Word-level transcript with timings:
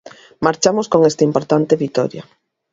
Marchamos 0.45 0.87
con 0.91 1.01
esta 1.09 1.23
importante 1.29 1.75
vitoria. 1.83 2.23